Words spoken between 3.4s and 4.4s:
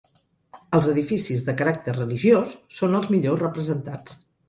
representats.